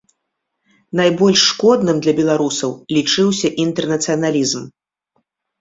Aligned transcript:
Найбольш 1.01 1.43
шкодным 1.51 1.97
для 2.05 2.13
беларусаў 2.21 2.71
лічыўся 2.97 3.47
інтэрнацыяналізм. 3.65 4.61